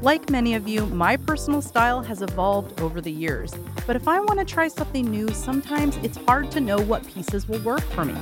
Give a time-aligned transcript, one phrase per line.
[0.00, 3.52] Like many of you, my personal style has evolved over the years.
[3.84, 7.48] But if I want to try something new, sometimes it's hard to know what pieces
[7.48, 8.14] will work for me.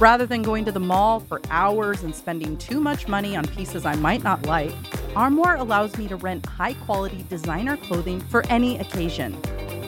[0.00, 3.86] Rather than going to the mall for hours and spending too much money on pieces
[3.86, 4.74] I might not like,
[5.14, 9.40] Armoire allows me to rent high quality designer clothing for any occasion.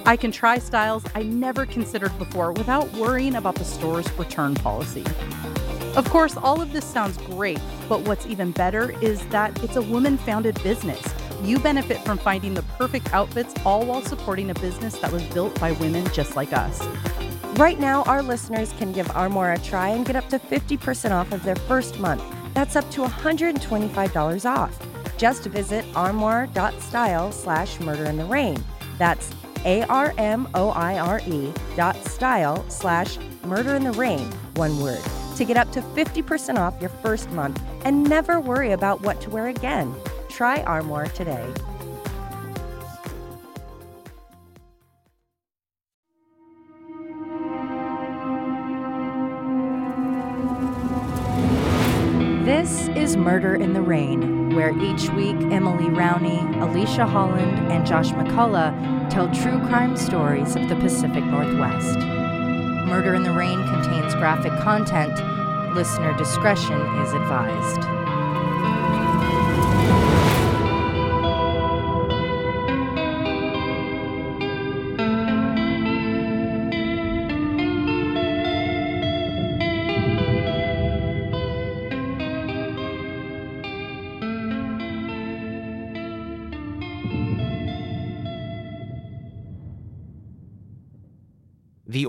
[0.07, 5.05] I can try styles I never considered before without worrying about the store's return policy.
[5.97, 7.59] Of course, all of this sounds great,
[7.89, 11.03] but what's even better is that it's a woman founded business.
[11.43, 15.59] You benefit from finding the perfect outfits, all while supporting a business that was built
[15.61, 16.85] by women just like us.
[17.57, 21.33] Right now, our listeners can give Armoire a try and get up to 50% off
[21.33, 22.23] of their first month.
[22.53, 24.79] That's up to $125 off.
[25.17, 28.63] Just visit armoire.style slash murder in the rain.
[28.99, 29.31] That's
[29.65, 35.03] A-R-M-O-I-R-E dot style slash murder in the rain, one word,
[35.37, 39.31] to get up to 50% off your first month and never worry about what to
[39.31, 39.95] wear again.
[40.37, 41.51] Try Armoire today.
[52.45, 58.11] This is Murder in the Rain, where each week Emily Rowney, Alicia Holland, and Josh
[58.11, 61.99] McCullough tell true crime stories of the Pacific Northwest.
[62.87, 65.15] Murder in the Rain contains graphic content.
[65.75, 68.06] Listener discretion is advised.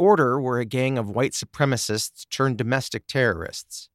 [0.07, 3.89] Order were a gang of white supremacists turned domestic terrorists.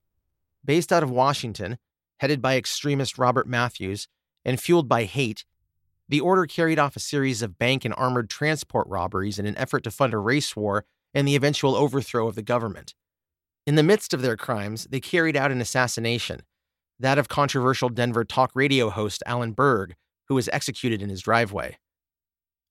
[0.63, 1.79] Based out of Washington,
[2.21, 4.09] headed by extremist Robert Mathews,
[4.45, 5.47] and fueled by hate,
[6.11, 9.85] the Order carried off a series of bank and armored transport robberies in an effort
[9.85, 10.85] to fund a race war
[11.15, 12.95] and the eventual overthrow of the government.
[13.67, 16.43] In the midst of their crimes, they carried out an assassination,
[17.01, 19.95] that of controversial Denver talk radio host Alan Berg,
[20.29, 21.79] who was executed in his driveway.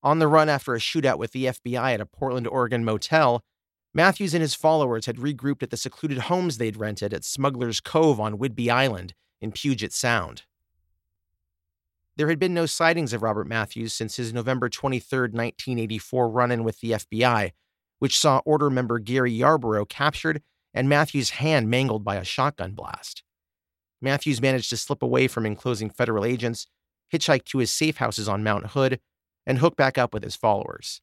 [0.04, 3.44] On the run after a shootout with the FBI at a Portland, Oregon motel,
[3.94, 8.20] Mathews and his followers had regrouped at the secluded homes they'd rented at Smuggler's Cove
[8.20, 10.44] on Whidbey Island in Puget Sound.
[12.18, 16.64] There had been no sightings of Robert Mathews since his November 23, 1984 run in
[16.64, 17.52] with the FBI,
[18.00, 20.42] which saw Order member Gary Yarbrough captured
[20.74, 23.24] and Mathews' hand mangled by a shotgun blast.
[24.02, 26.66] Mathews managed to slip away from enclosing federal agents,
[27.14, 29.00] hitchhike to his safe houses on Mount Hood,
[29.46, 31.02] and hook back up with his followers.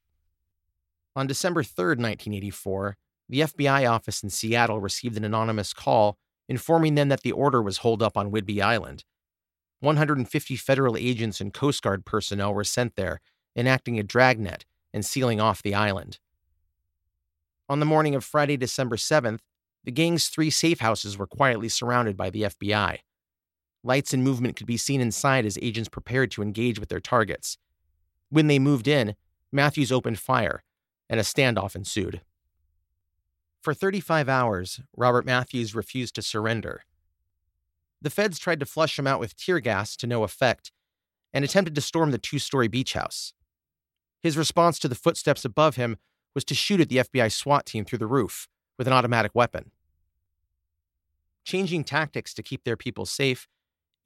[1.16, 2.96] On December 3, 1984,
[3.28, 6.16] the FBI office in Seattle received an anonymous call
[6.48, 9.04] informing them that the order was holed up on Whidbey Island.
[9.80, 13.20] 150 federal agents and Coast Guard personnel were sent there,
[13.54, 16.18] enacting a dragnet and sealing off the island.
[17.68, 19.40] On the morning of Friday, December 7th,
[19.84, 22.98] the gang's three safe houses were quietly surrounded by the FBI.
[23.84, 27.58] Lights and movement could be seen inside as agents prepared to engage with their targets.
[28.30, 29.14] When they moved in,
[29.50, 30.62] Mathews opened fire,
[31.08, 32.20] and a standoff ensued.
[33.62, 36.82] For 35 hours, Robert Mathews refused to surrender.
[38.00, 40.70] The feds tried to flush him out with tear gas to no effect
[41.32, 43.32] and attempted to storm the two story beach house.
[44.22, 45.96] His response to the footsteps above him
[46.34, 49.70] was to shoot at the FBI SWAT team through the roof with an automatic weapon.
[51.44, 53.48] Changing tactics to keep their people safe,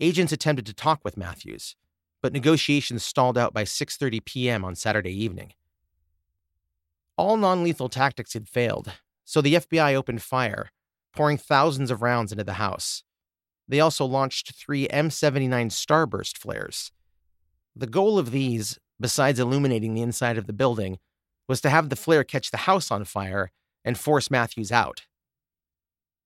[0.00, 1.76] agents attempted to talk with Mathews,
[2.22, 4.64] but negotiations stalled out by 6:30 p.m.
[4.64, 5.52] on Saturday evening.
[7.18, 8.92] All non-lethal tactics had failed,
[9.24, 10.70] so the FBI opened fire,
[11.14, 13.02] pouring thousands of rounds into the house.
[13.68, 16.92] They also launched 3 M79 starburst flares.
[17.76, 20.98] The goal of these, besides illuminating the inside of the building,
[21.48, 23.50] was to have the flare catch the house on fire
[23.84, 25.06] and force Mathews out.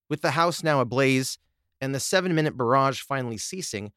[0.09, 1.39] With the house now ablaze
[1.81, 3.93] and the seven minute barrage finally ceasing,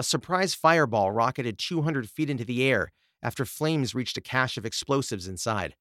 [0.00, 2.90] a surprise fireball rocketed 200 feet into the air
[3.22, 5.76] after flames reached a cache of explosives inside.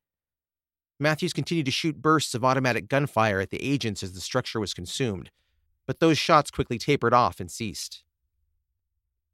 [0.99, 4.73] Mathews continued to shoot bursts of automatic gunfire at the agents as the structure was
[4.73, 5.31] consumed,
[5.87, 8.03] but those shots quickly tapered off and ceased.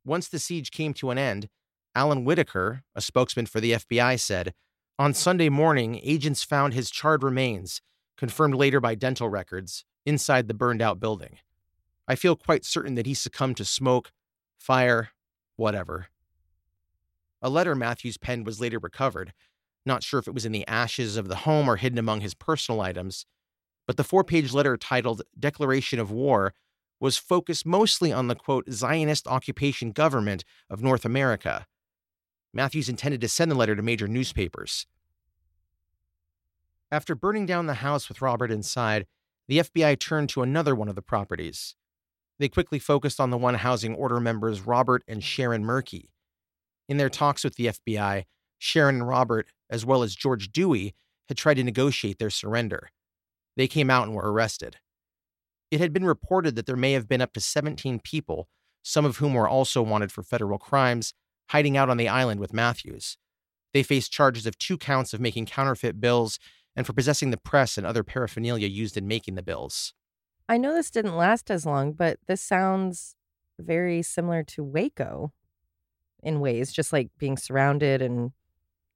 [0.06, 1.50] Once the siege came to an end,
[1.96, 4.54] Alan Whitaker, a spokesman for the FBI, said,
[5.00, 7.82] On Sunday morning, agents found his charred remains,
[8.18, 11.40] confirmed later by dental records, inside the burned out building.
[12.08, 14.12] I feel quite certain that he succumbed to smoke,
[14.66, 15.10] fire,
[15.58, 16.08] whatever.
[17.40, 19.32] A letter Mathews penned was later recovered.
[19.86, 22.34] Not sure if it was in the ashes of the home or hidden among his
[22.34, 23.28] personal items,
[23.86, 26.56] but the four page letter titled Declaration of War
[27.00, 31.68] was focused mostly on the quote, Zionist occupation government of North America.
[32.52, 34.88] Mathews intended to send the letter to major newspapers.
[36.92, 39.06] After burning down the house with Robert inside,
[39.48, 41.76] the FBI turned to another one of the properties.
[42.40, 45.24] They quickly focused on the one housing order members Robert and mm.
[45.24, 46.10] Sharon Merki.
[46.88, 48.26] In their talks with the FBI,
[48.60, 50.94] Sharon and Robert, as well as George Duey,
[51.28, 52.90] had tried to negotiate their surrender.
[53.58, 54.78] They came out and were arrested.
[55.72, 58.48] It had been reported that there may have been up to 17 people,
[58.84, 61.14] some of whom were also wanted for federal crimes,
[61.50, 63.18] hiding out on the island with Mathews.
[63.74, 66.40] They faced charges of two counts of making counterfeit bills
[66.76, 69.94] and for possessing the press and other paraphernalia used in making the bills.
[70.48, 73.16] I know this didn't last as long, but this sounds
[73.60, 75.32] very similar to Waco
[76.22, 78.32] in ways, just like being surrounded and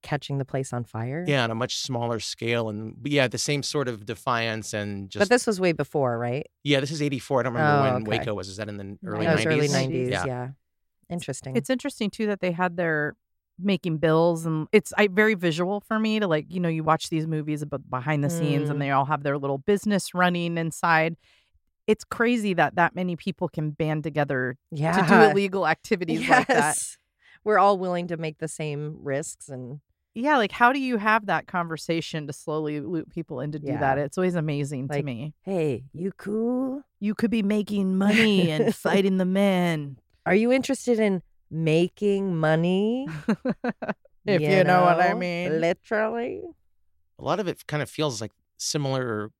[0.01, 1.25] catching the place on fire.
[1.27, 5.19] Yeah, on a much smaller scale, and yeah, the same sort of defiance and just.
[5.19, 6.47] But this was way before, right?
[6.63, 7.39] Yeah, this is '84.
[7.39, 8.19] I don't remember Oh, when okay.
[8.19, 8.47] Waco was.
[8.49, 9.47] Is that in the early that was 90s?
[9.47, 9.89] early 90s.
[10.07, 10.09] 90s.
[10.11, 10.25] Yeah.
[10.25, 10.47] Yeah.
[11.09, 11.55] Interesting.
[11.55, 13.15] It's interesting too that they had their
[13.61, 17.09] making bills and it's I, very visual for me to like you know you watch
[17.09, 18.71] these movies about behind the scenes Mm.
[18.71, 21.17] and they all have their little business running inside
[21.89, 25.01] it's crazy that that many people can band together yeah.
[25.01, 26.77] to do illegal activities like that
[27.43, 29.79] We're all willing to make the same risks and
[30.13, 33.71] yeah like how do you have that conversation to slowly loop people in to do
[33.71, 36.83] that it's always amazing to me hey, you cool?
[36.99, 39.97] you could be making money and fighting the men
[40.27, 43.07] Are you interested in making money?
[44.27, 46.43] if you know what i mean Literally.
[47.17, 49.31] A lot of it kind of feels like similar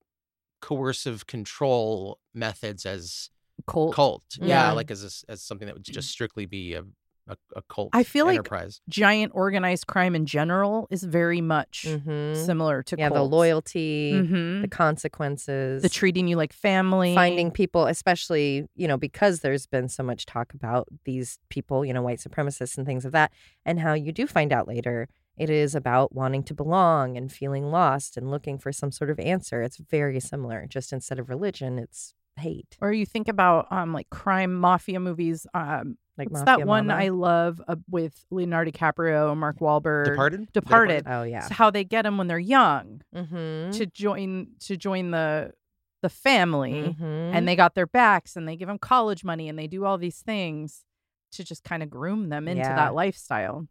[0.62, 3.30] coercive control methods as
[3.68, 4.24] cult cult.
[4.40, 4.72] Yeah, Yeah.
[4.72, 6.84] like as a s as something that would just strictly be a
[7.28, 7.90] a, a cult.
[7.94, 8.82] I feel like enterprise.
[8.90, 12.36] giant organized crime in general is very much Mhm.
[12.36, 13.32] similar to Yeah, the cults.
[13.32, 14.62] loyalty, Mhm.
[14.64, 19.90] the consequences, the treating you like family, finding people, especially, you know, because there's been
[19.90, 23.32] so much talk about these people, you know, white supremacists and things of that,
[23.66, 25.08] and how you do find out later
[25.38, 29.20] it is about wanting to belong and feeling lost and looking for some sort of
[29.20, 29.62] answer.
[29.62, 30.66] It's very similar.
[30.68, 32.78] Just instead of religion, it's hate.
[32.82, 35.46] Or you think about um like crime mafia movies.
[35.54, 37.02] Um, Like what's Mafia that one Mama.
[37.04, 40.52] I love uh, with Leonardo DiCaprio, Mark Wahlberg, Departed.
[40.52, 41.04] Departed.
[41.08, 41.46] Oh yeah.
[41.46, 43.72] It's how they get them when they're young Mm-hmm.
[43.72, 45.54] to join to join the
[46.02, 47.34] the family, Mhm.
[47.36, 49.98] and they got their backs, and they give them college money, and they do all
[49.98, 50.86] these things
[51.34, 52.76] to just kind of groom them into Yeah.
[52.76, 53.68] that lifestyle.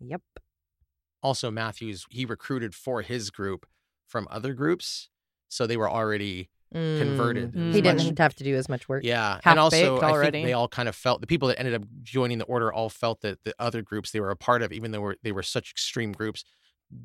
[0.00, 0.20] Yep.
[1.22, 3.66] Also, Mathews he recruited for his group
[4.06, 5.08] from other groups,
[5.48, 7.52] so they were already converted.
[7.52, 7.72] Mm.
[7.74, 9.04] He didn't have to do as much work.
[9.04, 10.30] Yeah, and also I already.
[10.38, 12.88] think they all kind of felt the people that ended up joining the order all
[12.90, 15.42] felt that the other groups they were a part of, even though were, they were
[15.42, 16.44] such extreme groups,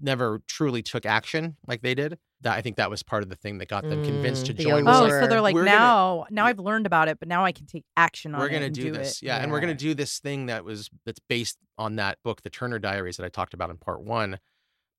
[0.02, 2.18] never truly took action like they did.
[2.42, 4.54] That I think that was part of the thing that got them convinced Mm, to
[4.54, 4.88] the join.
[4.88, 7.46] Oh, like, so they're like We're gonna- now, now I've learned about it, but now
[7.46, 8.44] I can take action on it.
[8.44, 9.28] we're gonna and do this, it.
[9.28, 12.50] yeah, and we're gonna do this thing that was that's based on that book, The
[12.50, 14.40] Turner Diaries, that I talked about in part one.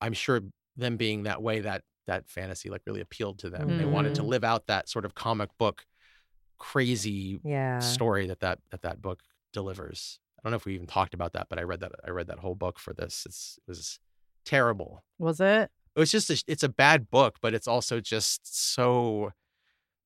[0.00, 0.40] I'm sure
[0.76, 3.77] them being that way, that that fantasy like really appealed to them.
[3.77, 4.29] They wanted to Mhm.
[4.29, 5.84] live out that sort of comic book
[6.58, 7.81] crazy Yeah.
[7.81, 10.19] story that that that that book delivers.
[10.39, 12.27] I don't know if we even talked about that, but I read that I read
[12.29, 13.25] that whole book for this.
[13.27, 13.99] It's it was
[14.44, 15.05] terrible.
[15.19, 15.70] Was it?
[15.96, 19.32] It was just a, it's a bad book, but it's also just so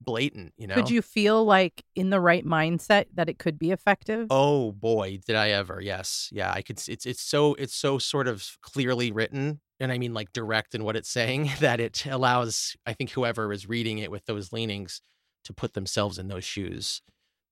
[0.00, 0.74] blatant, you know.
[0.74, 4.26] Could you feel like in the right mindset that it could be effective?
[4.30, 5.80] Oh boy, did I ever?
[5.80, 6.52] Yes, yeah.
[6.52, 6.80] I could.
[6.88, 10.84] It's it's so it's so sort of clearly written, and I mean like direct in
[10.84, 15.00] what it's saying that it allows I think whoever is reading it with those leanings
[15.44, 17.00] to put themselves in those shoes,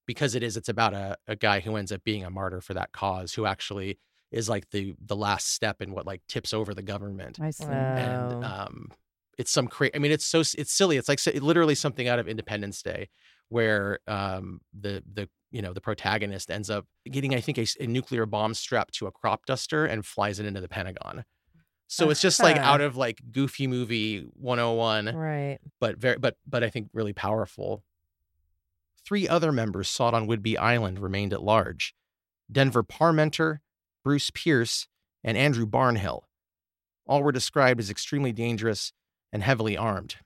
[0.07, 0.57] because it is.
[0.57, 3.47] It's about a a guy who ends up being a martyr for that cause, who
[3.47, 3.99] actually
[4.33, 7.65] is like the the last step in what like tips over the government, I see.
[7.65, 8.43] and Oh.
[8.43, 8.89] um,
[9.39, 9.95] it's some crazy.
[9.95, 10.97] I mean, it's so it's silly.
[10.97, 13.09] It's like so- literally something out of Independence Day,
[13.49, 18.27] where um the the you know the protagonist ends up getting I think a nuclear
[18.27, 21.25] bomb strapped to a crop duster and flies it into the Pentagon.
[21.89, 22.65] So it's just like Uh-huh.
[22.73, 25.59] out of like goofy movie 101, Right.
[25.81, 27.85] but very but but I think really powerful.
[29.05, 31.95] Three other members sought on Whidbey Island remained at large:
[32.51, 33.61] Denver Parmenter,
[34.03, 34.89] Bruce Pierce,
[35.23, 36.23] and Andrew Barnhill.
[37.07, 38.93] All were described as extremely dangerous
[39.33, 40.17] and heavily armed.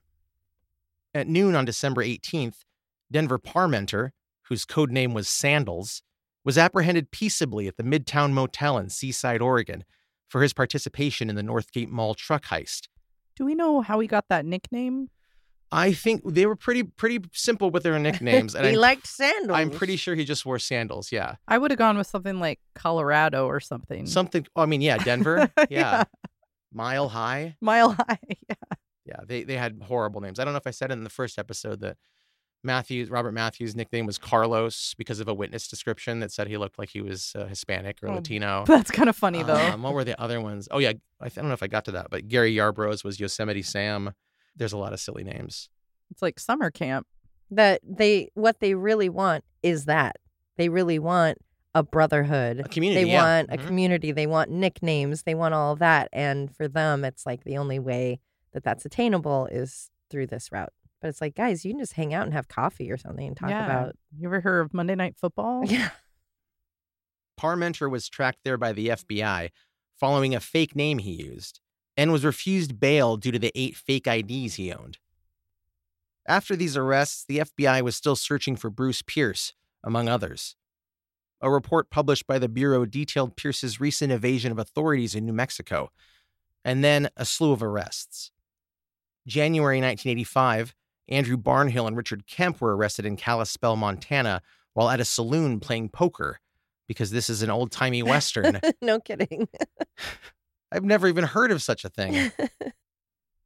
[1.13, 2.65] At noon on December 18th,
[3.11, 4.13] Denver Parmenter,
[4.43, 6.03] whose code name was Sandals,
[6.43, 9.85] was apprehended peaceably at the Midtown Motel in Seaside, Oregon,
[10.31, 12.89] for his participation in the Northgate Mall truck heist.
[13.37, 15.09] Do we know how he got that nickname?
[15.73, 19.57] I think they were pretty pretty simple with their nicknames, and he I'm, liked sandals.
[19.59, 21.13] I'm pretty sure he just wore sandals.
[21.13, 24.07] Yeah, I would have gone with something like Colorado or something.
[24.07, 24.47] something.
[24.57, 25.51] Oh, I mean, yeah, Denver.
[25.59, 26.05] Yeah, Yeah.
[26.73, 27.57] Mile High.
[27.61, 28.19] Mile High.
[28.49, 28.77] Yeah.
[29.07, 30.39] Yeah, they they had horrible names.
[30.39, 31.97] I don't know if I said it in the first episode that
[32.63, 36.79] Mathews Robert Mathews' nickname was Carlos because of a witness description that said he looked
[36.79, 38.65] like he was uh, Hispanic or Oh, Latino.
[38.67, 39.55] That's kind of funny though.
[39.55, 40.69] Um, what were the other ones?
[40.71, 43.63] Oh yeah, I, don't know if I got to that, but Gary Yarbrough's was Yosemite
[43.63, 44.13] Sam.
[44.57, 45.69] There's a lot of silly names.
[46.11, 47.07] it's like summer camp.
[47.51, 50.17] that they what they really want is that
[50.57, 51.39] they really want
[51.75, 53.05] a brotherhood A community.
[53.05, 53.23] they yeah.
[53.23, 53.67] want a Mhm.
[53.67, 57.79] community they want nicknames they want all that and for them it's like the only
[57.79, 58.19] way
[58.53, 62.15] that that's attainable is through this route but it's like guys you can just hang
[62.15, 63.65] out and have coffee or something and talk yeah.
[63.65, 65.65] about You ever heard of Monday Night Football?
[65.67, 65.91] yeah
[67.41, 69.51] Parmenter was tracked there by the FBI
[69.99, 71.61] following a fake name he used
[71.97, 74.99] and was refused bail due to the eight fake IDs he owned.
[76.27, 79.55] After these arrests, the FBI was still searching for Bruce Pierce,
[79.85, 80.57] among others.
[81.41, 85.91] A report published by the Bureau detailed Pierce's recent evasion of authorities in New Mexico,
[86.65, 88.31] and then a slew of arrests.
[89.27, 90.75] January 1985,
[91.11, 94.43] Andrew Barnhill and Richard Kemp were arrested in Kalispell, Montana,
[94.75, 96.39] while at a saloon playing poker
[96.87, 98.61] because this is an old timey Western.
[98.83, 99.49] no kidding
[100.73, 102.33] I've never even heard of such a thing.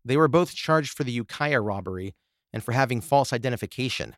[0.05, 2.15] They were both charged for the Ukiah robbery
[2.53, 4.17] and for having false identification.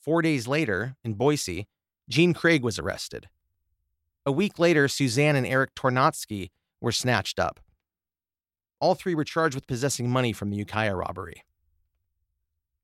[0.00, 1.68] Four days later, in Boise,
[2.08, 3.28] Jean Craig was arrested.
[4.26, 7.60] A week later, Suzanne and Eric Tornatsky were snatched up.
[8.80, 11.44] All three were charged with possessing money from the Ukiah robbery.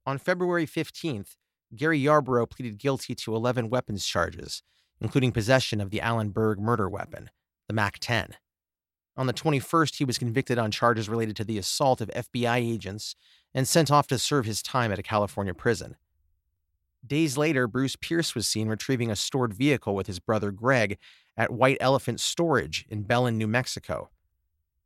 [0.06, 1.36] On February 15th,
[1.74, 4.62] Gary Yarbrough pleaded guilty to 11 weapons charges,
[5.00, 7.30] including possession of the Alan Berg murder weapon,
[7.68, 8.34] the MAC 10.
[9.16, 13.14] On the 21st, he was convicted on charges related to the assault of FBI agents
[13.52, 15.96] and sent off to serve his time at a California prison.
[17.06, 20.98] Days later, Bruce Pierce was seen retrieving a stored vehicle with his brother Greg
[21.36, 24.10] at White Elephant Storage in Belen, New Mexico.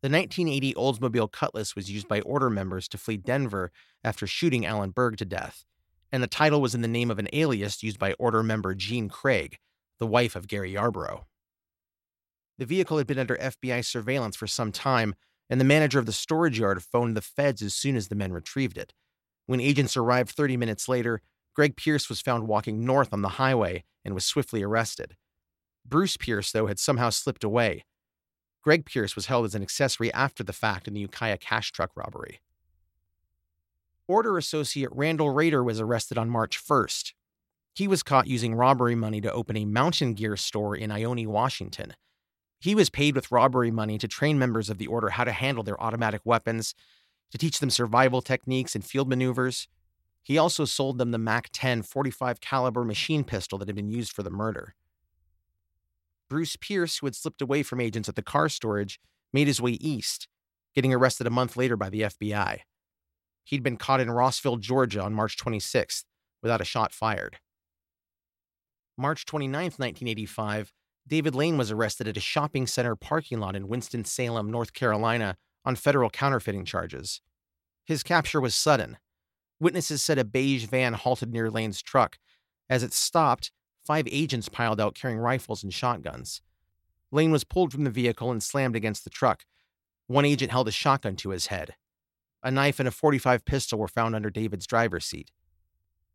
[0.05, 3.73] The 1980 Oldsmobile Cutlass was used by order members to flee Denver
[4.05, 5.65] after shooting Alan Berg to death,
[6.13, 9.09] and the title was in the name of an alias used by order member Jean
[9.09, 9.57] Craig,
[9.99, 11.25] the wife of Gary Yarbrough.
[12.59, 15.15] The vehicle had been under FBI surveillance for some time,
[15.49, 18.35] and the manager of the storage yard phoned the feds as soon as the men
[18.35, 18.93] retrieved it.
[19.47, 21.23] When agents arrived 30 minutes later,
[21.57, 25.17] Greg Pierce was found walking north on the highway and was swiftly arrested.
[25.83, 27.85] Bruce Pierce, though, had somehow slipped away.
[28.65, 31.91] Greg Pierce was held as an accessory after the fact in the Ukiah cash truck
[31.95, 32.41] robbery.
[34.09, 37.13] Order associate Randall Rader was arrested on March 1st.
[37.75, 41.95] He was caught using robbery money to open a mountain gear store in Ione, Washington.
[42.59, 45.63] He was paid with robbery money to train members of the order how to handle
[45.63, 46.75] their automatic weapons,
[47.33, 49.69] to teach them survival techniques and field maneuvers.
[50.23, 54.13] He also sold them the MAC 10 45 caliber machine pistol that had been used
[54.13, 54.75] for the murder.
[56.35, 58.99] Bruce Pierce, who had slipped away from agents at the car storage,
[59.33, 60.27] made his way east,
[60.75, 62.59] getting arrested a month later by the FBI.
[63.45, 66.03] He'd been caught in Rossville, Georgia on March 26th
[66.43, 67.39] without a shot fired.
[68.99, 70.73] March 29, 1985,
[71.07, 75.77] David Lane was arrested at a shopping center parking lot in Winston-Salem, North Carolina, on
[75.77, 77.21] federal counterfeiting charges.
[77.85, 78.97] His capture was sudden.
[79.61, 82.19] Witnesses said a beige van halted near Lane's truck.
[82.69, 83.53] As it stopped,
[83.85, 86.41] five agents piled out carrying rifles and shotguns.
[87.11, 89.45] Lane was pulled from the vehicle and slammed against the truck.
[90.07, 91.75] One agent held a shotgun to his head.
[92.43, 95.31] A knife and a 45 pistol were found under David's driver's seat.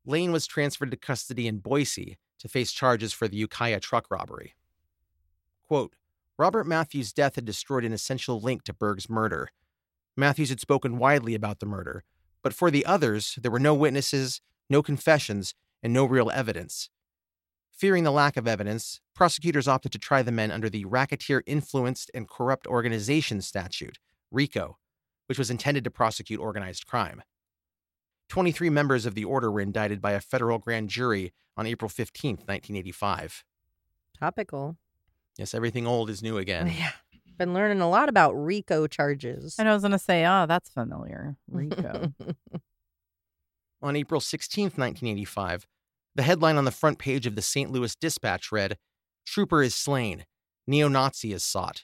[0.05, 4.55] Lane was transferred to custody in Boise to face charges for the Ukiah truck robbery.
[5.67, 5.93] Quote,
[6.37, 9.49] Robert Mathews' death had destroyed an essential link to Berg's murder.
[10.15, 12.03] Mathews had spoken widely about the murder,
[12.41, 16.89] but for the others, there were no witnesses, no confessions, and no real evidence.
[17.79, 22.11] Fearing the lack of evidence, prosecutors opted to try the men under the Racketeer Influenced
[22.13, 23.99] and Corrupt Organization Statute,
[24.31, 24.77] RICO,
[25.27, 27.23] which was intended to prosecute organized crime.
[28.27, 32.31] 23 members of the order were indicted by a federal grand jury on April 15,
[32.31, 33.45] 1985.
[34.19, 34.75] topical
[35.37, 36.67] Yes, everything old is new again.
[36.77, 36.91] yeah
[37.37, 40.69] been learning a lot about rico charges And I was going to say, oh, that's
[40.69, 41.37] familiar.
[41.47, 42.11] Rico.
[43.81, 45.65] On April 16, 1985,
[46.15, 47.71] the headline on the front page of the St.
[47.71, 48.77] Louis Dispatch read,
[49.25, 50.25] Trooper is slain.
[50.67, 51.83] Neo Nazi is sought.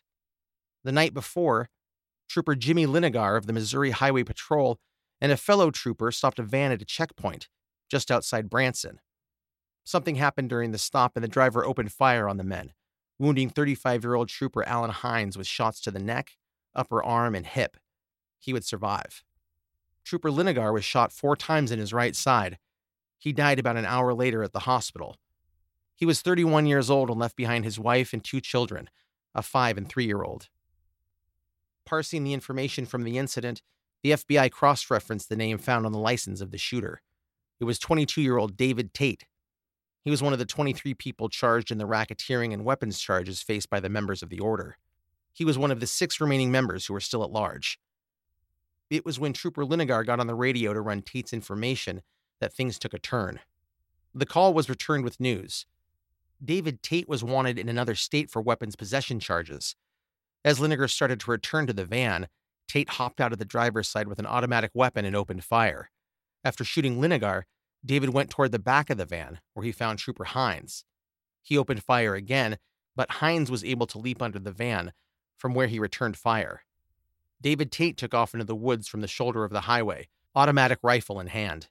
[0.83, 1.69] The night before,
[2.27, 4.79] Trooper Jimmy Linegar of the Missouri Highway Patrol
[5.21, 7.47] and a fellow trooper stopped a van at a checkpoint
[7.89, 8.99] just outside Branson.
[9.83, 12.73] Something happened during the stop and the driver opened fire on the men.
[13.17, 16.31] wounding 35 year old trooper Alan Hines with shots to the neck,
[16.75, 17.77] upper arm, and hip.
[18.39, 19.23] He would survive.
[20.03, 22.57] Trooper Linegar was shot four times in his right side.
[23.17, 25.17] He died about an hour later at the hospital.
[25.95, 28.89] He was 31 years old and left behind his wife and two children,
[29.33, 30.49] a five and three year old.
[31.85, 33.61] Parsing the information from the incident,
[34.03, 37.01] the FBI cross referenced the name found on the license of the shooter.
[37.59, 39.25] It was 22 year old David Tate.
[40.03, 43.69] He was one of the 23 people charged in the racketeering and weapons charges faced
[43.69, 44.77] by the members of the order.
[45.33, 47.79] He was one of the six remaining members who were still at large.
[48.89, 52.01] It was when Trooper Linegar got on the radio to run Tate's information
[52.39, 53.39] that things took a turn.
[54.13, 55.65] The call was returned with news.
[56.43, 59.75] David Tate was wanted in another state for weapons possession charges.
[60.43, 62.27] As Linegar started to return to the van,
[62.67, 65.89] Tate hopped out of the driver's side with an automatic weapon and opened fire.
[66.43, 67.43] After shooting Linegar,
[67.83, 70.85] David went toward the back of the van, where he found Trooper Hines.
[71.41, 72.57] He opened fire again,
[72.95, 74.93] but Hines was able to leap under the van,
[75.37, 76.61] from where he returned fire.
[77.41, 81.19] David Tate took off into the woods from the shoulder of the highway, automatic rifle
[81.19, 81.67] in hand.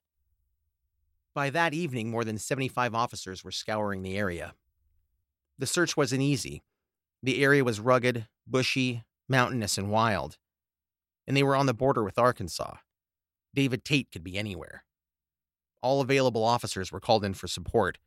[1.35, 4.55] By that evening, more than 75 officers were scouring the area.
[5.59, 6.63] The search wasn't easy.
[7.23, 10.39] The area was rugged, bushy, mountainous, and wild.
[11.27, 12.77] And they were on the border with Arkansas.
[13.53, 14.85] David Tate could be anywhere.
[15.83, 17.99] All available officers were called in for support.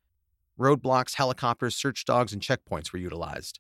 [0.58, 3.60] Roadblocks, helicopters, search dogs, and checkpoints were utilized.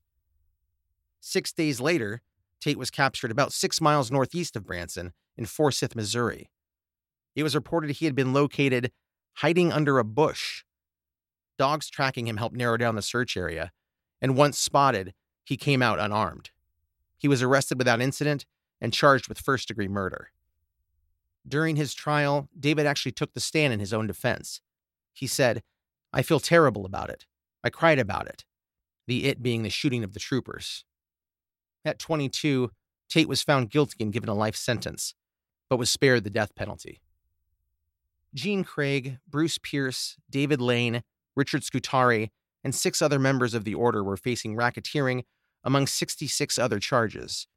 [1.20, 2.22] Six days later,
[2.62, 6.50] Tate was captured about six miles northeast of Branson in Forsyth, Missouri.
[7.36, 8.92] It was reported he had been located
[9.38, 10.64] hiding under a bush.
[11.60, 13.72] Dogs tracking him helped narrow down the search area,
[14.20, 15.14] and once spotted,
[15.44, 16.50] he came out unarmed.
[17.18, 18.46] He was arrested without incident
[18.82, 20.32] and charged with first degree murder.
[21.48, 24.60] During his trial, David actually took the stand in his own defense.
[25.14, 25.62] He said,
[26.12, 27.26] I feel terrible about it.
[27.64, 28.44] I cried about it.
[29.06, 30.84] The it being the shooting of the troopers.
[31.86, 32.72] At 22,
[33.08, 35.14] Tate was found guilty and given a life sentence,
[35.70, 37.02] but was spared the death penalty.
[38.34, 41.04] Jean Craig, Bruce Pierce, David Lane,
[41.36, 42.32] Richard Scutari,
[42.64, 45.24] and six other members of the order were facing racketeering
[45.64, 47.48] among 66 other charges.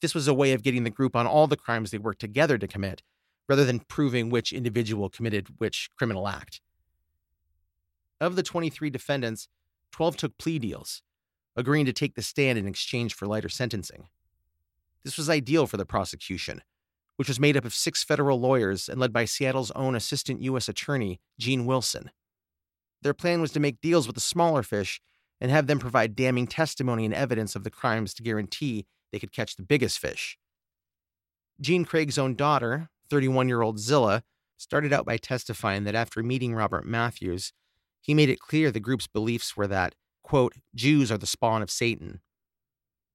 [0.00, 2.58] This was a way of getting the group on all the crimes they worked together
[2.58, 3.02] to commit,
[3.48, 6.60] rather than proving which individual committed which criminal act.
[8.20, 9.48] Of the 23 defendants,
[9.92, 11.02] 12 took plea deals,
[11.56, 14.08] agreeing to take the stand in exchange for lighter sentencing.
[15.04, 16.62] This was ideal for the prosecution,
[17.16, 20.68] which was made up of six federal lawyers and led by Seattle's own Assistant U.S.
[20.68, 22.10] Attorney, Gene Wilson.
[23.02, 25.00] Their plan was to make deals with the smaller fish
[25.40, 29.32] and have them provide damning testimony and evidence of the crimes to guarantee they could
[29.32, 30.38] catch the biggest fish.
[31.60, 34.22] Jean Craig's own daughter, 31 year old Zillah,
[34.56, 37.52] started out by testifying that after meeting Robert Mathews,
[38.00, 41.70] he made it clear the group's beliefs were that, quote, Jews are the spawn of
[41.70, 42.20] Satan.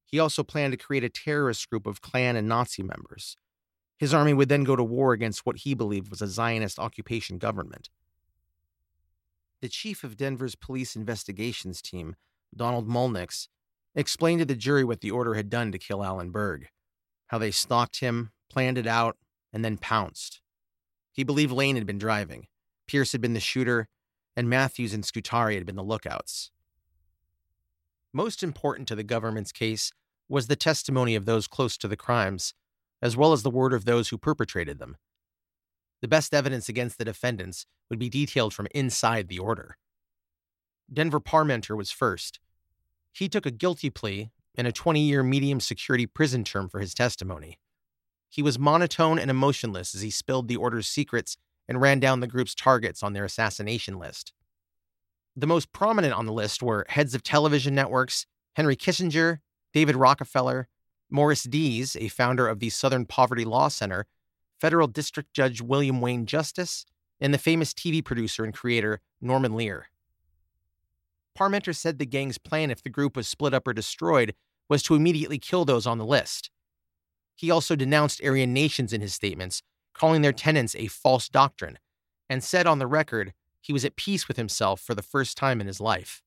[0.06, 3.36] He also planned to create a terrorist group of Klan and Nazi members
[4.00, 7.36] his army would then go to war against what he believed was a Zionist occupation
[7.36, 7.90] government.
[9.60, 12.16] The chief of Denver's police investigations team,
[12.56, 13.48] Donald Mulnix,
[13.94, 16.68] explained to the jury what the order had done to kill Alan Berg,
[17.26, 19.18] how they stalked him, planned it out,
[19.52, 20.40] and then pounced.
[21.12, 22.46] He believed Lane had been driving,
[22.86, 23.86] Pierce had been the shooter,
[24.34, 26.50] and Mathews and Scutari had been the lookouts.
[28.14, 29.92] Most important to the government's case
[30.26, 32.54] was the testimony of those close to the crimes
[33.02, 34.96] as well as the word of those who perpetrated them.
[36.02, 39.76] The best evidence against the defendants would be detailed from inside the order.
[40.92, 42.40] Denver Parmenter was first.
[43.12, 46.94] He took a guilty plea and a 20 year medium security prison term for his
[46.94, 47.58] testimony.
[48.28, 51.36] He was monotone and emotionless as he spilled the order's secrets
[51.68, 54.32] and ran down the group's targets on their assassination list.
[55.36, 59.38] The most prominent on the list were heads of television networks Henry Kissinger,
[59.72, 60.68] David Rockefeller,
[61.10, 64.06] Morris Dees, a founder of the Southern Poverty Law Center,
[64.60, 66.84] federal district judge William Wayne Justice,
[67.20, 69.88] and the famous TV producer and creator Norman Lear.
[71.38, 74.34] Parmenter said the gang's plan, if the group was split up or destroyed,
[74.68, 76.50] was to immediately kill those on the list.
[77.34, 79.62] He also denounced Aryan nations in his statements,
[79.94, 81.78] calling their tenets a false doctrine,
[82.28, 85.60] and said on the record he was at peace with himself for the first time
[85.60, 86.22] in his life.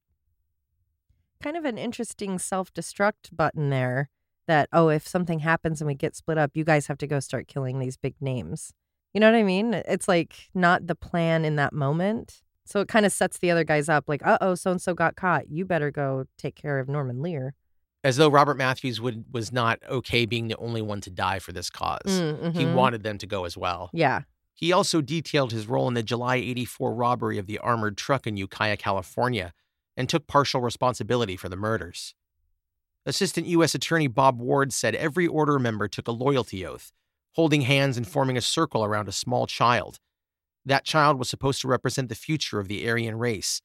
[1.41, 4.09] Kind of an interesting self destruct button there
[4.47, 7.19] that oh if something happens and we get split up you guys have to go
[7.19, 8.73] start killing these big names.
[9.13, 9.73] You know what i mean?
[9.73, 12.41] It's like not the plan in that moment.
[12.65, 15.15] So it kind of sets the other guys up like uh-oh so and so got
[15.15, 15.49] caught.
[15.49, 17.55] You better go take care of norman lear.
[18.03, 21.51] As though robert matthews would was not okay being the only one to die for
[21.51, 22.59] this because mm, mm-hmm.
[22.59, 23.89] he wanted them to go as well.
[23.93, 24.21] Yeah.
[24.55, 28.37] He also detailed his role in the july 84 robbery of the armored truck in
[28.37, 29.53] ukiah california
[29.95, 32.15] and took partial responsibility for the murders.
[33.05, 33.75] Assistant U.S.
[33.75, 36.91] Attorney Bob Ward said every order member took a loyalty oath,
[37.33, 39.99] holding hands and forming a circle around a small child.
[40.65, 43.61] That child was supposed to represent the future of the Aryan race.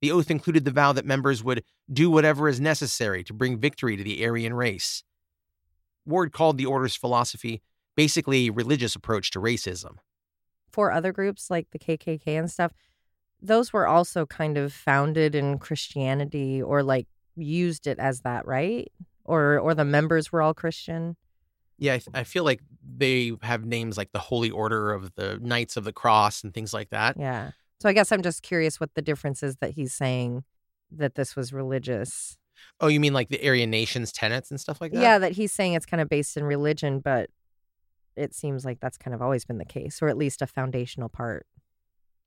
[0.00, 3.96] The oath included the vow that members would do whatever is necessary to bring victory
[3.96, 5.02] to the Aryan race.
[6.06, 7.62] Ward called the order's philosophy
[7.96, 9.96] basically a religious approach to racism.
[10.70, 12.72] For other groups like the KKK and stuff,
[13.40, 18.90] those were also kind of founded in Christianity or like used it as that, right?
[19.24, 21.16] Or or the members were all Christian.
[21.78, 22.60] Yeah, I, th- I feel like
[22.96, 26.72] they have names like the Holy Order of the Knights of the Cross and things
[26.72, 27.16] like that.
[27.18, 27.52] Yeah.
[27.80, 30.44] So I guess I'm just curious what the difference is that he's saying
[30.92, 32.36] that this was religious.
[32.80, 35.02] Oh, you mean like the Aryan Nations tenets and stuff like that?
[35.02, 37.30] Yeah, that he's saying it's kind of based in religion, but
[38.14, 41.08] it seems like that's kind of always been the case, or at least a foundational
[41.08, 41.46] part.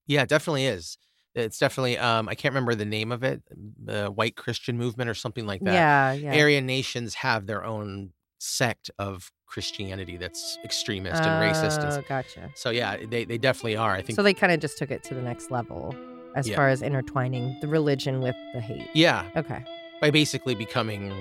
[0.07, 0.97] Yeah, it definitely is.
[1.35, 3.43] It's definitely um I can't remember the name of it,
[3.83, 5.73] the white Christian movement or something like that.
[5.73, 6.41] Yeah, yeah.
[6.41, 11.79] Aryan nations have their own sect of Christianity that's extremist and racist.
[11.97, 12.51] Oh, gotcha.
[12.55, 13.91] so yeah, they, they definitely are.
[13.93, 15.95] I think So they kind of just took it to the next level
[16.35, 16.55] as Yeah.
[16.57, 18.87] far as intertwining the religion with the hate.
[18.93, 19.63] yeah, Okay.
[20.01, 21.13] by basically becoming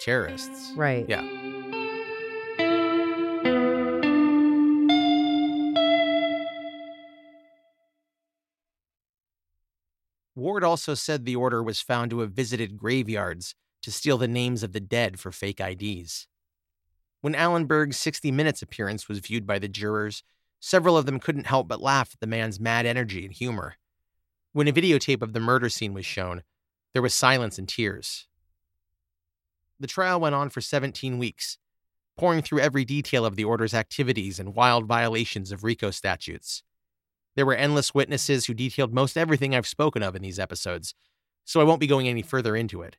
[0.00, 0.72] terrorists.
[0.76, 1.06] Right.
[1.08, 1.22] Yeah.
[10.36, 14.62] Ward also said the order was found to have visited graveyards to steal the names
[14.62, 16.28] of the dead for fake IDs.
[17.22, 20.22] When Alan Berg's 60 Minutes appearance was viewed by the jurors,
[20.60, 23.76] several of them couldn't help but laugh at the man's mad energy and humor.
[24.52, 26.42] When a videotape of the murder scene was shown,
[26.92, 28.26] there was silence and tears.
[29.80, 31.56] The trial went on for 17 weeks,
[32.18, 36.62] pouring through every detail of the order's activities and wild violations of RICO statutes.
[37.36, 40.94] There were endless witnesses who detailed most everything I've spoken of in these episodes,
[41.44, 42.96] so I won't be going any further into it.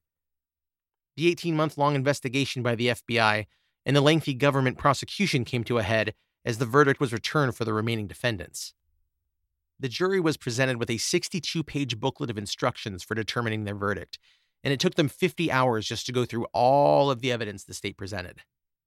[1.17, 3.47] The 18 month long investigation by the FBI
[3.85, 6.13] and the lengthy government prosecution came to a head
[6.45, 8.73] as the verdict was returned for the remaining defendants.
[9.79, 14.19] The jury was presented with a 62 page booklet of instructions for determining their verdict,
[14.63, 17.73] and it took them 50 hours just to go through all of the evidence the
[17.73, 18.41] state presented.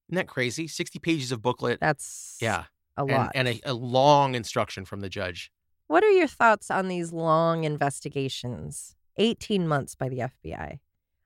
[0.09, 0.69] Isn't that crazy?
[0.69, 1.79] 60 pages of booklet.
[1.81, 2.65] That's yeah.
[2.97, 3.33] A And, lot.
[3.35, 5.51] and a, a long instruction from the judge.
[5.87, 8.97] what are your thoughts on these long investigations?
[9.17, 10.79] 18 months by the FBI.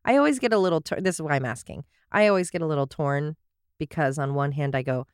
[0.05, 1.85] I always get a little tor- this is why I'm asking.
[2.12, 3.37] I always get a little torn
[3.79, 5.07] because on one hand I go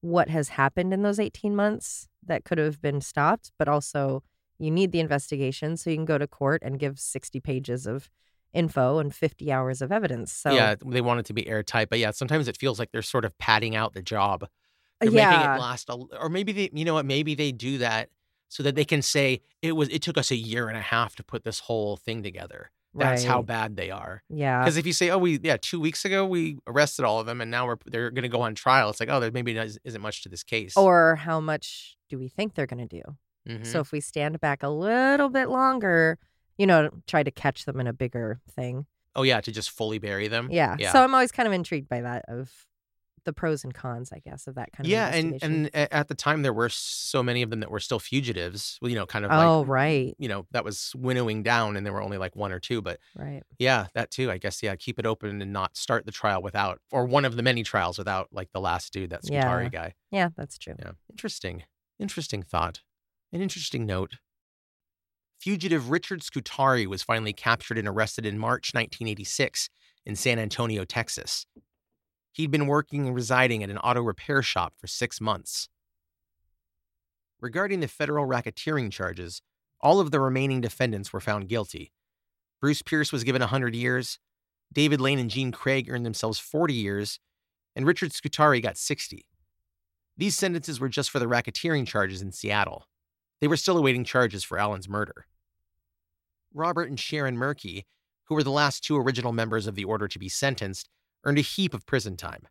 [0.00, 4.22] what has happened in those 18 months that could have been stopped, but also
[4.58, 8.08] you need the investigation so you can go to court and give 60 pages of
[8.52, 10.32] info and 50 hours of evidence.
[10.32, 13.02] So yeah, they want it to be airtight, but yeah, sometimes it feels like they're
[13.02, 14.46] sort of padding out the job.
[15.00, 15.56] They're making yeah.
[15.56, 17.06] it last, a, or maybe they, you know what?
[17.06, 18.10] Maybe they do that
[18.48, 19.88] so that they can say it was.
[19.90, 22.70] It took us a year and a half to put this whole thing together.
[22.94, 24.24] That's how bad they are.
[24.28, 24.58] Yeah.
[24.60, 27.40] Because if you say, "Oh, we yeah, two weeks ago we arrested all of them,
[27.40, 29.78] and now we're they're going to go on trial," it's like, "Oh, there maybe is-
[29.84, 33.02] isn't much to this case." Or how much do we think they're going to do?
[33.48, 33.66] Mhm.
[33.66, 36.18] So if we stand back a little bit longer,
[36.56, 38.86] you know, try to catch them in a bigger thing.
[39.14, 40.48] oh yeah, to just fully bury them.
[40.50, 40.76] Yeah.
[40.78, 40.92] yeah.
[40.92, 42.50] So I'm always kind of intrigued by that of
[43.28, 46.14] the pros and cons, I guess, of that kind of yeah, and and at the
[46.14, 48.78] time there were so many of them that were still fugitives.
[48.80, 51.84] well, You know, kind of oh, like right, you know that was winnowing down, and
[51.84, 52.80] there were only like one or two.
[52.80, 53.42] But right.
[53.58, 54.30] yeah, that too.
[54.30, 57.36] I guess yeah, keep it open and not start the trial without, or one of
[57.36, 59.42] the many trials without like the last dude, that Yeah.
[59.42, 59.92] Scutari guy.
[60.10, 60.74] Yeah, that's true.
[60.78, 61.64] Yeah, interesting,
[62.00, 62.80] interesting thought,
[63.30, 64.14] an interesting note.
[65.38, 69.68] Fugitive Richard Scutari was finally captured and arrested in March 1986
[70.06, 71.46] in San Antonio, Texas.
[72.32, 75.68] He'd been working and residing at an auto repair shop for six months.
[77.40, 79.42] Regarding the federal racketeering charges,
[79.80, 81.92] all of the remaining defendants were found guilty.
[82.60, 84.18] Bruce Pierce was given 100 years,
[84.72, 87.20] David Lane and Jean Craig earned themselves 40 years,
[87.74, 89.24] and Richard Scutari got 60.
[90.16, 92.86] These sentences were just for the racketeering charges in Seattle.
[93.40, 95.26] They were still awaiting charges for Alan's murder.
[96.52, 97.84] Robert and Sharon Merki,
[98.24, 100.88] who were the last two original members of the order to be sentenced,
[101.24, 102.46] earned a heap of prison time.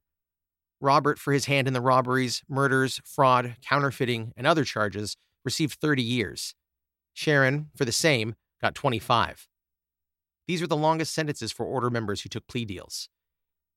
[0.80, 6.04] Robert, for his hand in the robberies, murders, fraud, counterfeiting, and other charges, received 30
[6.04, 6.54] years.
[7.14, 9.48] Sharon, for the same, got 25.
[10.48, 13.10] These were the longest sentences for order members who took plea deals.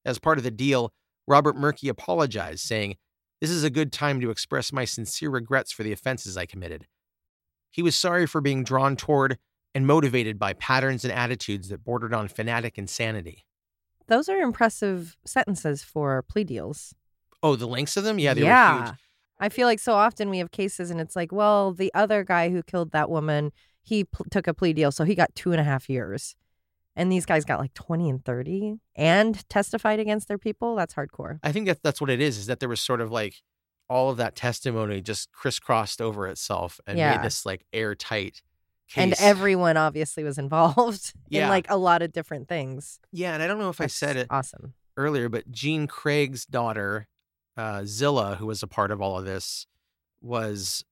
[0.04, 0.92] As part of the deal,
[1.26, 2.96] Robert Merki apologized, saying,
[3.40, 6.86] This is a good time to express my sincere regrets for the offenses I committed.
[7.70, 9.38] He was sorry for being drawn toward
[9.74, 13.44] and motivated by patterns and attitudes that bordered on fanatic insanity.
[14.10, 16.94] Those are impressive sentences for plea deals.
[17.42, 18.18] Oh, the lengths of them?
[18.18, 18.84] Yeah, they were yeah.
[18.88, 18.94] huge.
[19.38, 22.50] I feel like so often we have cases and it's like, well, the other guy
[22.50, 25.60] who killed that woman, he pl- took a plea deal, so he got two and
[25.60, 26.34] a half years.
[26.96, 30.74] And these guys got like 20 and 30 and testified against their people.
[30.74, 31.38] That's hardcore.
[31.42, 32.36] I think that that's what it is.
[32.36, 33.36] Is that there was sort of like
[33.88, 37.16] all of that testimony just crisscrossed over itself and Yeah.
[37.16, 38.42] made this like airtight
[38.90, 39.02] case.
[39.02, 42.98] And everyone obviously was involved in like a lot of different things.
[43.12, 44.74] yeah, and I don't know if I said it Awesome.
[44.96, 47.06] earlier, but Jean Craig's daughter,
[47.56, 49.66] uh, Zillah, who was a part of all of this,
[50.20, 50.84] was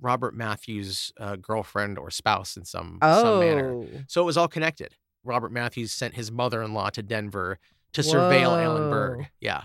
[0.00, 3.74] Robert Mathews' uh, girlfriend or spouse in some some manner.
[3.74, 3.86] Oh.
[4.08, 4.94] So it was all connected.
[5.24, 7.58] Robert Mathews sent his mother-in-law to Denver
[7.94, 9.26] to surveil Alan Berg.
[9.40, 9.62] Yeah,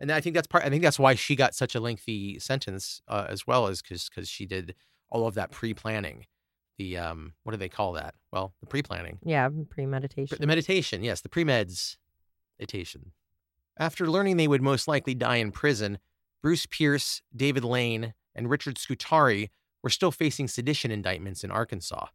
[0.00, 0.64] and I think that's part.
[0.64, 4.08] I think that's why she got such a lengthy sentence uh, as well as because
[4.08, 4.74] because she did
[5.10, 6.24] all of that pre-planning.
[6.80, 8.14] The um, what do they call that?
[8.32, 9.18] Well, the pre-planning.
[9.22, 10.38] Yeah, premeditation.
[10.40, 11.98] The meditation, yes, the pre-meds
[12.58, 13.12] meditation.
[13.78, 15.98] After learning they would most likely die in prison,
[16.42, 19.50] Bruce Pierce, David Lane, and Richard Scutari
[19.82, 22.06] were still facing sedition indictments in Arkansas.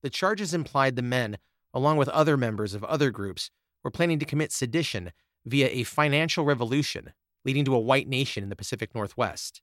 [0.00, 1.36] The charges implied the men,
[1.74, 3.50] along with other members of other groups,
[3.82, 5.10] were planning to commit sedition
[5.44, 9.60] via a financial revolution leading to a white nation in the Pacific Northwest.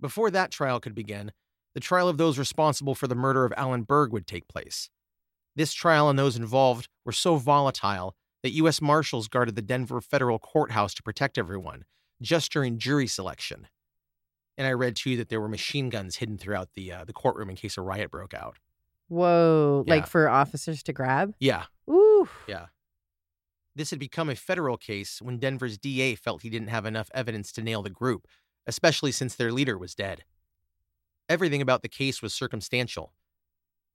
[0.00, 1.30] Before that trial could begin,
[1.74, 4.90] the trial of those responsible for the murder of Alan Berg would take place.
[5.56, 8.80] This trial and those involved were so volatile that U.S.
[8.80, 11.84] Marshals guarded the Denver federal courthouse to protect everyone,
[12.20, 13.68] just during jury selection.
[14.58, 17.50] And I read too that there were machine guns hidden throughout the uh, the courtroom
[17.50, 18.58] in case a riot broke out.
[19.08, 19.84] Whoa.
[19.86, 19.94] Yeah.
[19.94, 21.34] Like for officers to grab?
[21.38, 22.28] Yeah, Ooh.
[22.46, 22.66] yeah.
[23.74, 27.52] This had become a federal case when Denver's DA felt he didn't have enough evidence
[27.52, 28.26] to nail the group,
[28.66, 30.24] especially since their leader was dead.
[31.32, 33.14] Everything about the case was circumstantial.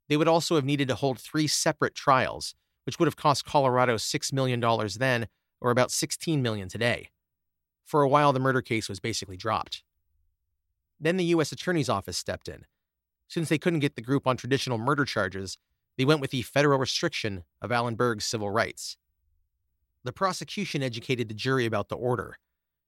[0.10, 3.98] They would also have needed to hold three separate trials, which would have cost Colorado
[3.98, 4.60] $6 million
[4.98, 5.28] then,
[5.62, 7.10] or about 16 million today.
[7.86, 9.84] For a while, the murder case was basically dropped.
[11.00, 11.52] Then the U.S.
[11.52, 12.66] Attorney's Office stepped in.
[13.28, 15.60] Since they couldn't get the group on traditional murder charges,
[15.96, 18.98] they went with the federal restriction of Alan Berg's civil rights.
[20.04, 22.40] The prosecution educated the jury about the order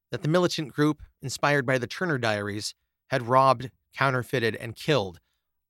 [0.09, 2.73] that the militant group, inspired by the Turner Diaries,
[3.09, 5.19] had robbed, counterfeited, and killed,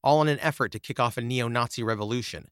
[0.04, 2.50] all in an effort to kick off a neo Nazi revolution.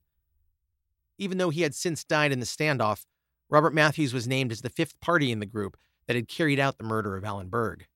[1.18, 3.06] Even though he had since died in the standoff,
[3.50, 5.78] Robert Mathews was named as the fifth party in the group
[6.08, 7.88] that had carried out the murder of Alan Berg.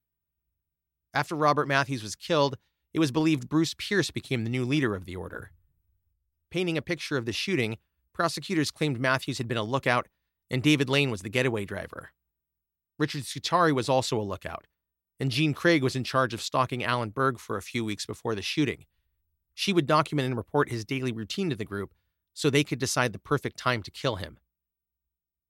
[1.13, 2.57] After Robert Mathews was killed,
[2.93, 5.51] it was believed Bruce Pierce became the new leader of the order.
[6.49, 7.77] Painting a picture of the shooting,
[8.13, 10.07] prosecutors claimed Mathews had been a lookout
[10.51, 12.11] and David Lane was the getaway driver.
[12.99, 14.67] Richard Scutari was also a lookout,
[15.21, 18.33] and Jean Craig was in charge of stalking Alan Berg for a few weeks before
[18.33, 18.85] the shooting.
[19.53, 21.93] She would document and report his daily routine to the group
[22.33, 24.39] so they could decide the perfect time to kill him.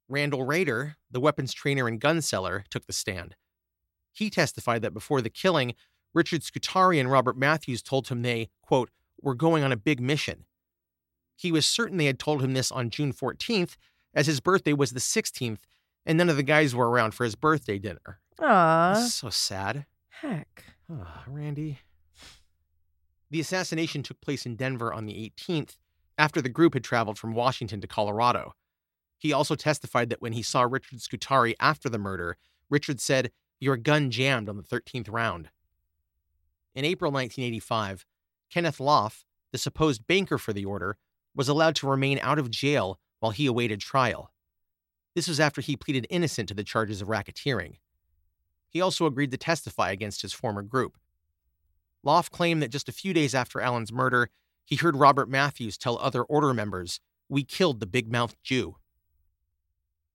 [0.10, 3.38] Randall Rader, the weapons trainer and gun seller, took the stand.
[4.12, 5.74] He testified that before the killing,
[6.14, 8.90] Richard Scutari and Robert Mathews told him they, quote,
[9.22, 10.44] were going on a big mission.
[11.38, 13.78] He was certain they had told him this on June 14th,
[14.14, 15.60] as his birthday was the 16th,
[16.06, 18.20] and none of the guys were around for his birthday dinner.
[18.42, 19.08] Aw.
[19.12, 19.86] so sad.
[20.10, 20.64] Heck.
[20.92, 21.80] Ah, Randy.
[23.30, 25.78] The assassination took place in Denver on the 18th,
[26.18, 28.54] after the group had traveled from Washington to Colorado.
[29.18, 32.38] He also testified that when he saw Richard Scutari after the murder,
[32.70, 35.50] Richard said, Your gun jammed on the 13th round.
[36.74, 38.06] In April 1985,
[38.50, 40.98] Kenneth Loff, the supposed banker for the order,
[41.36, 44.32] was allowed to remain out of jail while he awaited trial.
[45.16, 47.76] This was after he pleaded innocent to the charges of racketeering.
[48.72, 50.98] He also agreed to testify against his former group.
[52.04, 54.30] Loff claimed that just a few days after Alan's murder,
[54.66, 58.78] he heard Robert Mathews tell other order members, We killed the big mouthed Jew.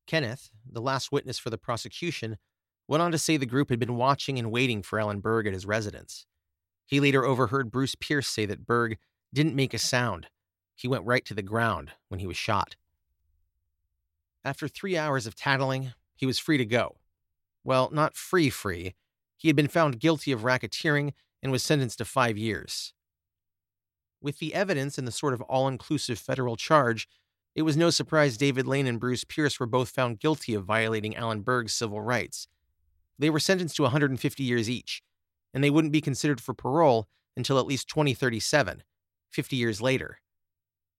[0.06, 2.38] Kenneth, the last witness for the prosecution,
[2.88, 5.52] went on to say the group had been watching and waiting for Alan Berg at
[5.52, 6.24] his residence.
[6.86, 8.96] He later overheard Bruce Pierce say that Berg
[9.34, 10.28] didn't make a sound.
[10.74, 12.76] He went right to the ground when he was shot.
[14.44, 16.96] After three hours of tattling, he was free to go.
[17.66, 18.94] Well, not free, free.
[19.36, 22.94] He had been found guilty of racketeering and was sentenced to five years.
[24.22, 27.08] With the evidence and the sort of all inclusive federal charge,
[27.56, 31.16] it was no surprise David Lane and Bruce Pierce were both found guilty of violating
[31.16, 32.46] Alan Berg's civil rights.
[33.18, 35.02] They were sentenced to 150 years each,
[35.52, 38.84] and they wouldn't be considered for parole until at least 2037,
[39.32, 40.20] 50 years later.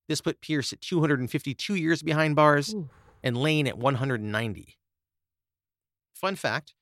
[0.09, 2.89] This put Pierce at 252 years behind bars Ooh.
[3.23, 4.77] and Lane at 190.
[6.17, 6.73] Fun fact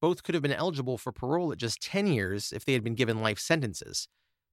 [0.00, 2.94] both could have been eligible for parole at just 10 years if they had been
[2.94, 4.06] given life sentences.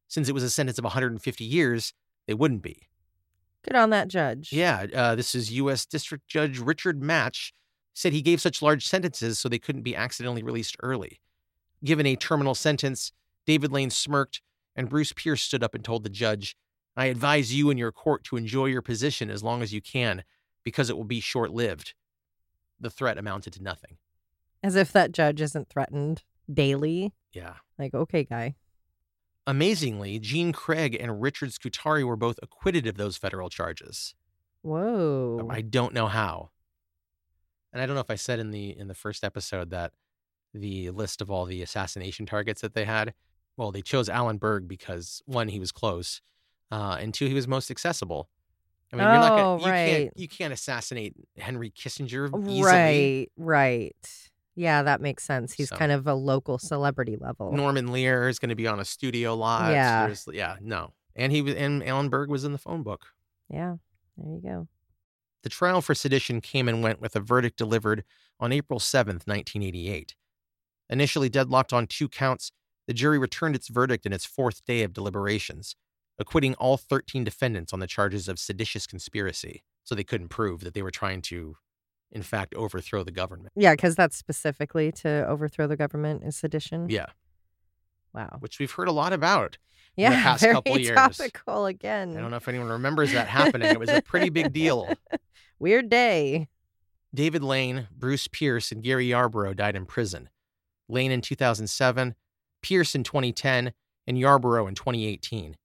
[0.07, 1.93] Since it was a sentence of 150 years,
[2.25, 2.87] they wouldn't be.
[3.63, 4.51] Good on that judge.
[4.51, 5.85] Yeah, uh, this is U.S.
[5.85, 7.51] District Judge Richard Matsch
[7.93, 11.19] said he gave such large sentences so they couldn't be accidentally released early.
[11.83, 13.11] Given a terminal sentence,
[13.45, 14.41] David Lane smirked,
[14.75, 16.55] and Bruce Pierce stood up and told the judge,
[16.95, 20.23] I advise you and your court to enjoy your position as long as you can,
[20.63, 21.93] because it will be short lived.
[22.79, 23.97] The threat amounted to nothing.
[24.63, 27.13] As if that judge isn't threatened daily.
[27.33, 27.55] Yeah.
[27.79, 28.55] Like, okay, guy.
[29.47, 34.13] Amazingly, Jean Craig and Richard Scutari were both acquitted of those federal charges.
[34.61, 35.47] Whoa.
[35.49, 36.51] I don't know how.
[37.73, 39.93] And I don't know if I said in the in the first episode that
[40.53, 43.13] the list of all the assassination targets that they had,
[43.57, 46.21] well, they chose Alan Berg because one, he was close,
[46.71, 48.29] uh, and two, he was most accessible.
[48.93, 49.89] I mean, you're not Oh, gonna, you right.
[49.89, 52.61] can't you can't assassinate Henry Kissinger easily.
[52.61, 54.30] Right, right.
[54.55, 55.53] Yeah, that makes sense.
[55.53, 57.51] He's So- kind of a local celebrity level.
[57.53, 59.71] Norman Lear is going to be on a studio lot.
[59.71, 60.05] Yeah.
[60.05, 60.93] There's- yeah, no.
[61.15, 63.07] And he was and Alan Berg was in the phone book.
[63.49, 63.75] Yeah,
[64.17, 64.67] there you go.
[65.43, 68.03] The trial for sedition came and went with a verdict delivered
[68.39, 70.15] on April 7th, 1988.
[70.89, 72.51] Initially deadlocked on two counts,
[72.87, 75.75] the jury returned its verdict in its fourth day of deliberations,
[76.19, 79.63] acquitting all 13 defendants on the charges of seditious conspiracy.
[79.83, 81.57] So they couldn't prove that they were trying to,
[82.11, 83.53] in fact, overthrow the government.
[83.55, 86.87] Yeah, because that's specifically to overthrow the government is sedition.
[86.89, 87.07] Yeah,
[88.13, 88.37] Wow.
[88.39, 89.57] which we've heard a lot about.
[89.95, 90.95] Yeah, the past very couple years.
[90.95, 92.15] topical again.
[92.17, 93.69] I don't know if anyone remembers that happening.
[93.71, 94.93] It was a pretty big deal.
[95.59, 96.47] Weird day.
[97.13, 100.29] David Lane, Bruce Pierce, and Gary Yarbrough died in prison.
[100.87, 102.15] Lane in 2007,
[102.61, 103.73] Pierce in 2010,
[104.07, 105.57] and Yarbrough in 2018.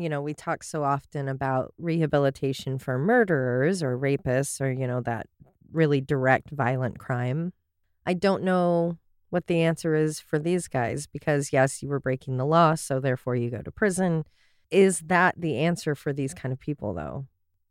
[0.00, 5.00] You know, we talk so often about rehabilitation for murderers or rapists or, you know,
[5.02, 5.26] that
[5.72, 7.52] really direct violent crime.
[8.04, 8.98] I don't know
[9.30, 13.00] what the answer is for these guys because, yes, you were breaking the law, so
[13.00, 14.24] therefore you go to prison.
[14.70, 17.26] Is that the answer for these kind of people, though?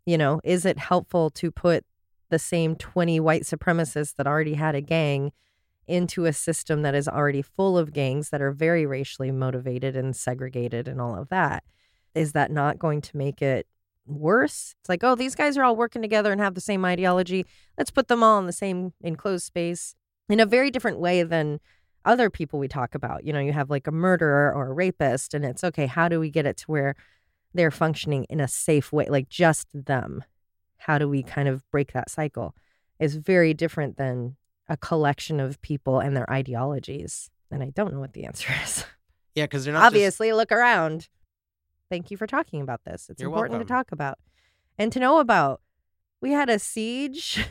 [0.06, 1.86] You know, is it helpful to put
[2.30, 5.32] the same 20 white supremacists that already had a gang
[5.88, 10.16] into a system that is already full of gangs that are very racially motivated and
[10.16, 11.64] segregated and all of that?
[12.16, 13.68] Is that not going to make it
[14.08, 14.74] worse?
[14.80, 17.46] It's like, oh, these guys are all working together and have the same ideology.
[17.78, 19.96] Let's put them all in the same enclosed space
[20.30, 21.60] in a very different way than
[22.06, 23.24] other people we talk about.
[23.26, 26.20] You know, you have like a murderer or a rapist, and it's okay, how do
[26.20, 26.96] we get it to where
[27.54, 30.24] they're functioning in a safe way, like just them?
[30.78, 32.56] How do we kind of break that cycle?
[33.00, 34.36] Is very different than
[34.70, 37.30] a collection of people and their ideologies.
[37.52, 38.86] And I don't know what the answer is.
[39.34, 41.10] Yeah, because they're not just- Obviously, look around.
[41.90, 43.10] Thank you for talking about this.
[43.10, 43.68] It's You're important welcome.
[43.68, 44.18] to talk about
[44.78, 45.62] and to know about.
[46.22, 47.46] We had a siege.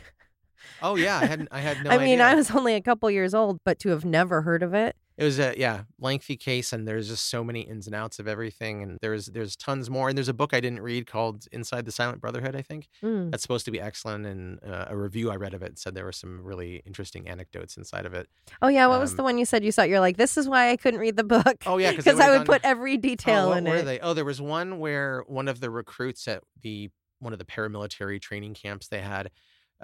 [0.81, 2.25] oh yeah, I had I had no I mean, idea.
[2.25, 4.95] I was only a couple years old, but to have never heard of it.
[5.17, 8.27] It was a yeah lengthy case, and there's just so many ins and outs of
[8.27, 10.09] everything, and there's there's tons more.
[10.09, 12.53] And there's a book I didn't read called Inside the Silent Brotherhood.
[12.55, 13.31] I think Mm.
[13.31, 16.03] that's supposed to be excellent, and uh, a review I read of it said there
[16.03, 18.27] were some really interesting anecdotes inside of it.
[18.61, 19.83] Oh yeah, what was Um, the one you said you saw?
[19.83, 21.63] You're like, this is why I couldn't read the book.
[21.65, 23.85] Oh, yeah, 'cause because I would done- put every detail oh, in were it.
[23.85, 23.99] they?
[24.01, 28.21] Oh, there was one where one of the recruits at the one of the paramilitary
[28.21, 29.31] training camps they had.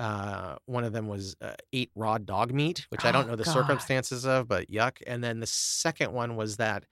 [0.02, 3.36] Uh, one of them was uh, ate raw dog meat, which I don't Oh, know
[3.36, 3.54] the God.
[3.54, 4.98] circumstances of, but yuck.
[5.06, 6.86] And then the second one was that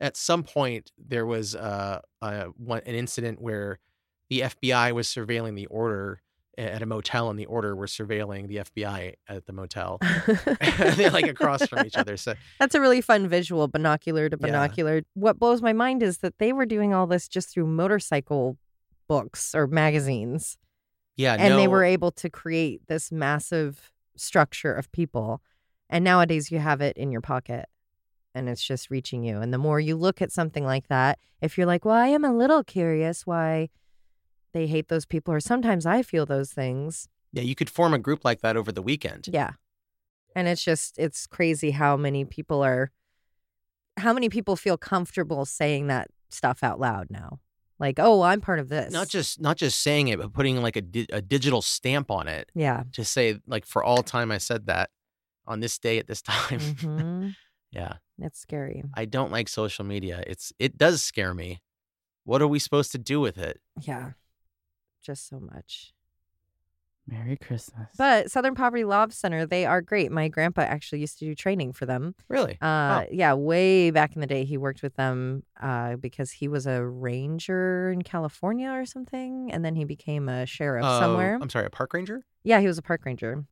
[0.00, 3.78] at some point there was uh, uh, one, an incident where
[4.30, 6.22] the FBI was surveilling the order
[6.58, 9.98] at a motel, and the order were surveilling the FBI at the motel.
[10.96, 12.16] They're like across from each other.
[12.16, 14.46] So That's a really fun visual, binocular to Yeah.
[14.46, 15.02] binocular.
[15.14, 18.58] What blows my mind is that they were doing all this just through motorcycle
[19.08, 20.58] books or magazines.
[21.20, 25.42] Yeah, and they were able to create this massive structure of people.
[25.88, 27.66] And nowadays you have it in your pocket
[28.34, 29.40] and it's just reaching you.
[29.40, 32.24] And the more you look at something like that, if you're like, well, I am
[32.24, 33.68] a little curious why
[34.52, 37.08] they hate those people, or sometimes I feel those things.
[37.32, 39.28] yeah, you could form a group like that over the weekend.
[39.32, 39.52] Yeah.
[40.34, 42.90] And it's just, it's crazy how many people are,
[43.96, 47.40] how many people feel comfortable saying that stuff out loud now.
[47.80, 48.92] Like, oh, I'm part of this.
[48.92, 52.28] not just not just saying it but putting like a, di- a digital stamp on
[52.28, 52.84] it yeah.
[52.92, 54.90] to say like for all time i said that
[55.46, 57.28] on this day at this time hmm
[57.72, 58.84] yeah It's scary.
[58.94, 61.62] i don't like social media it's it does scare me
[62.24, 64.10] what are we supposed to do with it Yeah.
[65.02, 65.94] Just so much.
[67.06, 67.90] Merry Christmas.
[67.98, 70.12] But Southern Poverty Law Center, they are great.
[70.12, 72.14] My grandpa actually used to do training for them.
[72.28, 76.46] really Uh, Yeah, way back in the day, he worked with them uh, because he
[76.46, 79.50] was a ranger in California or something.
[79.52, 81.38] And then he became a sheriff Uh, somewhere.
[81.40, 83.44] i'm sorry a park ranger Yeah, he was a park ranger.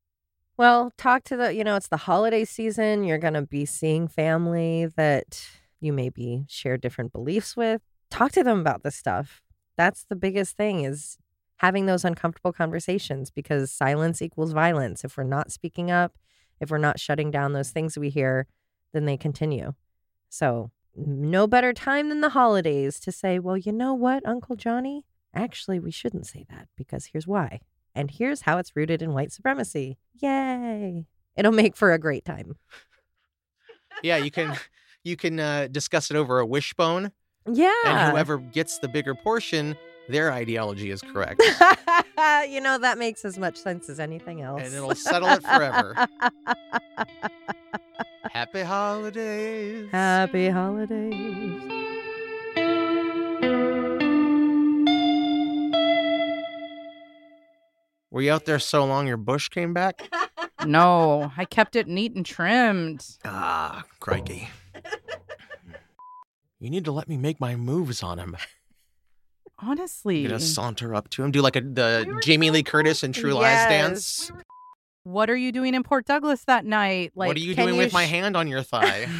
[0.57, 3.05] Well, talk to the, you know, it's the holiday season.
[3.05, 5.47] You're going to be seeing family that
[5.81, 7.81] you maybe share different beliefs with.
[8.11, 9.41] Talk to them about this stuff.
[9.77, 11.17] That's the biggest thing is
[11.59, 15.05] having those uncomfortable conversations because silence equals violence.
[15.05, 16.17] If we're not speaking up,
[16.61, 18.47] if we're not shutting down those things we hear,
[18.93, 19.75] then they continue.
[20.29, 25.05] So, no better time than the holidays to say, well, you know what, Uncle Johnny?
[25.33, 27.61] Actually, we shouldn't say that because here's why.
[27.95, 29.99] And here's how it's rooted in white supremacy.
[30.21, 31.07] Yay.
[31.37, 32.57] It'll make for a great time.
[34.03, 34.57] Yeah, you can
[35.05, 37.13] you can uh, discuss it over a wishbone,
[37.51, 37.73] Yeah.
[37.85, 39.77] and whoever gets the bigger portion,
[40.09, 41.41] their ideology is correct,
[42.49, 44.63] you know, that makes as much sense as anything else.
[44.65, 45.95] and it'll settle it forever.
[48.33, 49.89] Happy holidays.
[49.91, 51.63] Happy holidays.
[58.11, 60.09] Were you out there so long your bush came back?
[60.67, 63.07] No, I kept it neat and trimmed.
[63.25, 64.49] Ah, crikey.
[66.59, 68.37] You need to let me make my moves on him.
[69.61, 73.15] Honestly, You're gonna saunter up to him, do like a the Jamie Lee Curtis and
[73.15, 74.31] True Lies dance.
[75.03, 77.13] what are you doing in Port Douglas that night?
[77.17, 79.09] Like, what are you doing you with my hand on your thigh?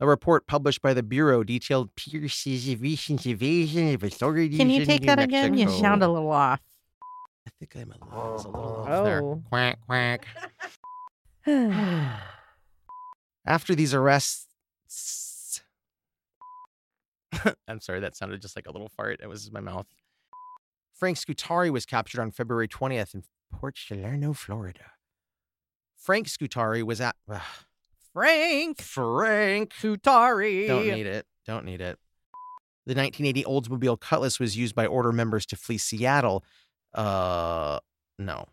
[0.00, 4.58] A report published by the Bureau detailed Pierce's recent evasion of authorities.
[4.58, 5.54] Can you take New that again?
[5.56, 6.60] You sound a little off.
[7.46, 9.22] I think I'm a little, it's a little off there.
[9.22, 9.42] Oh.
[9.48, 10.26] Quack quack.
[13.46, 14.46] After these arrests,
[17.68, 19.20] I'm sorry, that sounded just like a little fart.
[19.22, 19.86] It was my mouth.
[20.92, 24.92] Frank Scutari was captured on February 20th in Port Salerno, Florida.
[25.96, 27.40] Frank Scutari was at ugh,
[28.12, 29.72] Frank Frank.
[29.74, 30.66] Scutari!
[30.66, 31.26] Don't need it.
[31.46, 31.98] Don't need it.
[32.84, 36.44] The 1980 Oldsmobile Cutlass was used by order members to flee Seattle.
[36.92, 37.78] Uh,
[38.18, 38.46] no.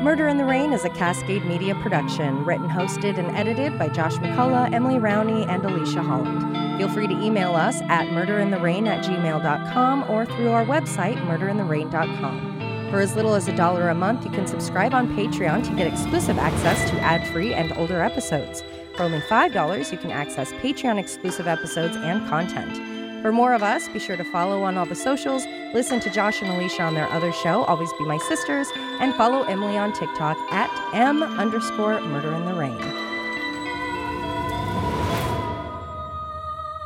[0.00, 4.14] Murder in the Rain is a Cascade Media production, written, hosted, and edited by Josh
[4.14, 6.78] McCullough, Emily Rowney, and Alicia Holland.
[6.78, 12.88] Feel free to email us at murderintherain at gmail.com or through our website, murderintherain.com.
[12.90, 15.86] For as little as a dollar a month, you can subscribe on Patreon to get
[15.86, 18.64] exclusive access to ad free and older episodes.
[18.96, 22.99] For only $5, you can access Patreon exclusive episodes and content.
[23.22, 25.44] For more of us, be sure to follow on all the socials,
[25.74, 28.66] listen to Josh and Alicia on their other show, Always Be My Sisters,
[28.98, 32.80] and follow Emily on TikTok at M underscore murder in the rain.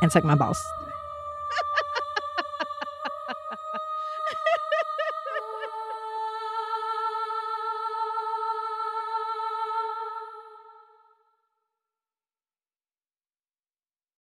[0.01, 0.61] And suck my balls.